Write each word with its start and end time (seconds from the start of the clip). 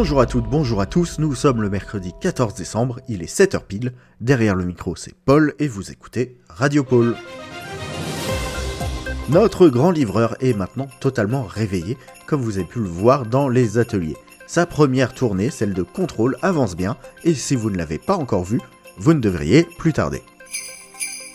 Bonjour 0.00 0.22
à 0.22 0.24
toutes, 0.24 0.48
bonjour 0.48 0.80
à 0.80 0.86
tous, 0.86 1.18
nous 1.18 1.34
sommes 1.34 1.60
le 1.60 1.68
mercredi 1.68 2.14
14 2.22 2.54
décembre, 2.54 3.00
il 3.06 3.22
est 3.22 3.30
7h 3.30 3.60
pile, 3.66 3.92
derrière 4.22 4.54
le 4.54 4.64
micro 4.64 4.96
c'est 4.96 5.12
Paul 5.26 5.52
et 5.58 5.68
vous 5.68 5.90
écoutez 5.90 6.38
Radio 6.48 6.84
Paul. 6.84 7.14
Notre 9.28 9.68
grand 9.68 9.90
livreur 9.90 10.36
est 10.40 10.56
maintenant 10.56 10.88
totalement 11.00 11.42
réveillé, 11.42 11.98
comme 12.26 12.40
vous 12.40 12.56
avez 12.56 12.66
pu 12.66 12.78
le 12.78 12.88
voir 12.88 13.26
dans 13.26 13.50
les 13.50 13.76
ateliers. 13.76 14.16
Sa 14.46 14.64
première 14.64 15.12
tournée, 15.12 15.50
celle 15.50 15.74
de 15.74 15.82
contrôle, 15.82 16.38
avance 16.40 16.76
bien, 16.76 16.96
et 17.24 17.34
si 17.34 17.54
vous 17.54 17.68
ne 17.68 17.76
l'avez 17.76 17.98
pas 17.98 18.16
encore 18.16 18.44
vue, 18.44 18.62
vous 18.96 19.12
ne 19.12 19.20
devriez 19.20 19.64
plus 19.76 19.92
tarder. 19.92 20.22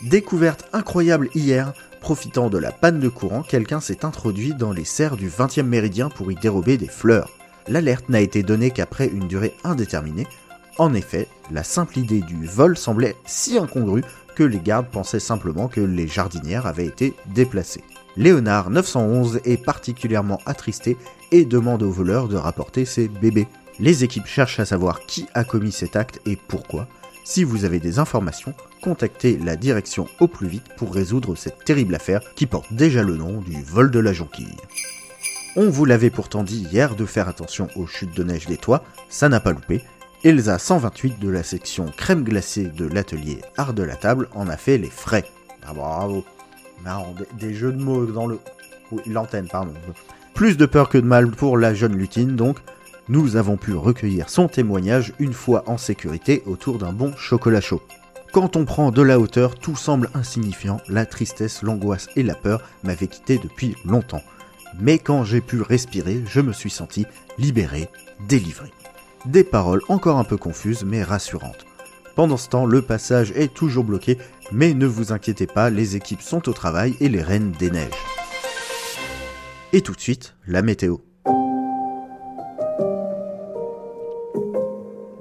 Découverte 0.02 0.68
incroyable 0.74 1.30
hier, 1.36 1.72
profitant 2.02 2.50
de 2.50 2.58
la 2.58 2.72
panne 2.72 3.00
de 3.00 3.10
courant, 3.10 3.44
quelqu'un 3.44 3.80
s'est 3.80 4.06
introduit 4.06 4.56
dans 4.56 4.72
les 4.72 4.86
serres 4.86 5.18
du 5.18 5.30
20e 5.30 5.68
méridien 5.68 6.10
pour 6.10 6.32
y 6.32 6.36
dérober 6.36 6.78
des 6.78 6.88
fleurs 6.88 7.30
l'alerte 7.68 8.10
n'a 8.10 8.22
été 8.22 8.44
donnée 8.44 8.72
qu'après 8.72 9.08
une 9.08 9.28
durée 9.28 9.54
indéterminée. 9.64 10.28
En 10.78 10.94
effet, 10.94 11.28
la 11.52 11.64
simple 11.64 12.00
idée 12.00 12.22
du 12.22 12.46
vol 12.46 12.78
semblait 12.78 13.16
si 13.26 13.58
incongrue 13.58 14.04
que 14.36 14.44
les 14.44 14.60
gardes 14.60 14.90
pensaient 14.92 15.20
simplement 15.20 15.68
que 15.68 15.82
les 15.82 16.08
jardinières 16.08 16.66
avaient 16.66 16.86
été 16.86 17.14
déplacées. 17.34 17.84
Léonard 18.18 18.70
911 18.70 19.42
est 19.46 19.64
particulièrement 19.64 20.40
attristé 20.46 20.98
et 21.32 21.46
demande 21.46 21.84
aux 21.84 21.92
voleurs 21.92 22.28
de 22.28 22.36
rapporter 22.36 22.86
ses 22.86 23.08
bébés. 23.08 23.48
Les 23.80 24.04
équipes 24.04 24.28
cherchent 24.28 24.60
à 24.60 24.66
savoir 24.66 25.02
qui 25.02 25.26
a 25.34 25.44
commis 25.44 25.72
cet 25.72 25.96
acte 25.96 26.22
et 26.26 26.36
pourquoi. 26.36 26.88
Si 27.26 27.44
vous 27.44 27.66
avez 27.66 27.80
des 27.80 28.00
informations, 28.00 28.54
contactez 28.82 29.38
la 29.38 29.56
direction 29.56 30.08
au 30.20 30.28
plus 30.28 30.48
vite 30.48 30.68
pour 30.78 30.94
résoudre 30.94 31.36
cette 31.36 31.66
terrible 31.66 31.96
affaire 31.96 32.22
qui 32.36 32.46
porte 32.46 32.72
déjà 32.72 33.04
le 33.04 33.18
nom 33.18 33.42
du 33.42 33.62
vol 33.64 33.90
de 33.90 34.00
la 34.00 34.14
jonquille. 34.14 34.56
On 35.58 35.70
vous 35.70 35.86
l'avait 35.86 36.10
pourtant 36.10 36.44
dit 36.44 36.68
hier 36.70 36.96
de 36.96 37.06
faire 37.06 37.30
attention 37.30 37.70
aux 37.78 37.88
chutes 37.88 38.14
de 38.14 38.26
neige 38.26 38.46
des 38.46 38.58
toits, 38.58 38.84
ça 39.08 39.30
n'a 39.30 39.40
pas 39.40 39.54
loupé. 39.54 39.82
Elsa 40.26 40.60
128 40.60 41.18
de 41.18 41.30
la 41.30 41.44
section 41.44 41.86
crème 41.96 42.26
glacée 42.26 42.66
de 42.66 42.86
l'atelier 42.86 43.40
Art 43.56 43.74
de 43.74 43.84
la 43.84 43.96
table 43.96 44.28
en 44.34 44.50
a 44.50 44.58
fait 44.58 44.78
les 44.78 44.90
frais. 44.90 45.24
Ah 45.66 45.74
bravo. 45.74 46.26
Des, 47.40 47.54
jeux 47.54 47.72
de 47.72 47.82
mots 47.82 48.06
dans 48.06 48.28
le... 48.28 48.38
L'antenne, 49.08 49.48
pardon. 49.48 49.74
Plus 50.34 50.58
de 50.58 50.66
peur 50.66 50.90
que 50.90 50.98
de 50.98 51.06
mal 51.06 51.32
pour 51.32 51.58
la 51.58 51.74
jeune 51.74 51.96
lutine, 51.96 52.36
donc. 52.36 52.58
Nous 53.08 53.38
avons 53.38 53.56
pu 53.56 53.74
recueillir 53.74 54.30
son 54.30 54.50
témoignage 54.50 55.14
une 55.20 55.34
fois 55.34 55.64
en 55.68 55.78
sécurité 55.78 56.44
autour 56.48 56.80
d'un 56.80 56.92
bon 56.92 57.16
chocolat 57.16 57.62
chaud. 57.62 57.82
Quand 58.34 58.58
on 58.58 58.66
prend 58.66 58.92
de 58.92 59.02
la 59.02 59.20
hauteur, 59.20 59.56
tout 59.56 59.78
semble 59.78 60.10
insignifiant, 60.16 60.82
la 60.90 61.06
tristesse, 61.06 61.62
l'angoisse 61.62 62.10
et 62.16 62.24
la 62.24 62.36
peur 62.36 62.62
m'avaient 62.84 63.08
quitté 63.08 63.38
depuis 63.38 63.76
longtemps 63.86 64.24
mais 64.80 65.00
quand 65.00 65.24
j'ai 65.24 65.42
pu 65.42 65.62
respirer, 65.62 66.24
je 66.28 66.42
me 66.42 66.54
suis 66.54 66.70
senti 66.70 67.06
libéré, 67.38 67.90
délivré. 68.28 68.72
Des 69.26 69.44
paroles 69.44 69.82
encore 69.90 70.18
un 70.18 70.24
peu 70.24 70.38
confuses 70.38 70.84
mais 70.86 71.04
rassurantes. 71.04 71.66
Pendant 72.16 72.38
ce 72.38 72.50
temps, 72.50 72.66
le 72.66 72.82
passage 72.82 73.32
est 73.36 73.54
toujours 73.54 73.84
bloqué, 73.84 74.18
mais 74.52 74.74
ne 74.74 74.86
vous 74.86 75.12
inquiétez 75.12 75.48
pas, 75.48 75.70
les 75.70 75.96
équipes 75.96 76.22
sont 76.22 76.48
au 76.48 76.54
travail 76.54 76.96
et 77.00 77.10
les 77.10 77.22
reines 77.22 77.52
des 77.52 77.72
neiges. 77.72 77.92
Et 79.74 79.82
tout 79.82 79.94
de 79.94 80.00
suite, 80.00 80.36
la 80.48 80.62
météo. 80.62 80.98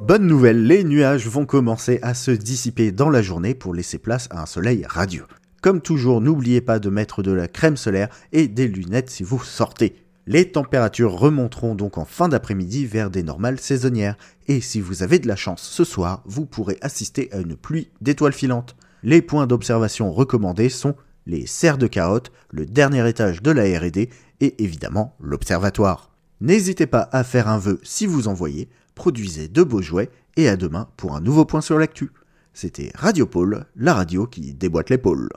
Bonne 0.07 0.27
nouvelle, 0.27 0.67
les 0.67 0.85
nuages 0.85 1.27
vont 1.27 1.47
commencer 1.47 1.99
à 2.03 2.13
se 2.13 2.31
dissiper 2.31 2.93
dans 2.93 3.09
la 3.09 3.23
journée 3.23 3.55
pour 3.55 3.75
laisser 3.75 3.99
place 3.99 4.29
à 4.31 4.43
un 4.43 4.47
soleil 4.47 4.85
radieux. 4.87 5.25
Comme 5.65 5.81
toujours, 5.81 6.21
n'oubliez 6.21 6.61
pas 6.61 6.79
de 6.79 6.91
mettre 6.91 7.23
de 7.23 7.33
la 7.33 7.49
crème 7.49 7.79
solaire 7.79 8.11
et 8.33 8.49
des 8.49 8.69
lunettes 8.69 9.09
si 9.09 9.23
vous 9.23 9.43
sortez. 9.43 9.97
Les 10.27 10.53
températures 10.53 11.19
remonteront 11.19 11.75
donc 11.75 11.97
en 11.97 12.05
fin 12.05 12.29
d'après-midi 12.29 12.85
vers 12.85 13.09
des 13.09 13.23
normales 13.23 13.59
saisonnières, 13.59 14.19
et 14.47 14.61
si 14.61 14.83
vous 14.83 15.03
avez 15.03 15.19
de 15.19 15.27
la 15.27 15.37
chance 15.37 15.63
ce 15.63 15.83
soir, 15.83 16.23
vous 16.27 16.45
pourrez 16.45 16.77
assister 16.83 17.33
à 17.33 17.39
une 17.39 17.57
pluie 17.57 17.89
d'étoiles 18.03 18.35
filantes. 18.35 18.77
Les 19.03 19.23
points 19.23 19.47
d'observation 19.47 20.13
recommandés 20.13 20.69
sont 20.69 20.97
les 21.25 21.47
serres 21.47 21.79
de 21.79 21.87
carottes, 21.87 22.31
le 22.51 22.67
dernier 22.67 23.09
étage 23.09 23.41
de 23.41 23.51
la 23.51 23.63
RD 23.63 24.11
et 24.43 24.63
évidemment 24.63 25.17
l'observatoire. 25.19 26.11
N'hésitez 26.43 26.87
pas 26.87 27.09
à 27.11 27.25
faire 27.25 27.49
un 27.49 27.57
vœu 27.57 27.81
si 27.85 28.05
vous 28.05 28.29
en 28.29 28.35
voyez, 28.35 28.69
produisez 28.95 29.49
de 29.49 29.63
beaux 29.63 29.81
jouets 29.81 30.11
et 30.37 30.47
à 30.47 30.59
demain 30.59 30.89
pour 30.99 31.17
un 31.17 31.23
nouveau 31.23 31.47
point 31.47 31.63
sur 31.63 31.79
l'actu. 31.79 32.11
C'était 32.55 32.93
Radio 32.95 33.27
Pôle, 33.27 33.67
la 33.75 33.95
radio 33.95 34.27
qui 34.27 34.55
déboîte 34.55 34.89
l'épaule. 34.89 35.29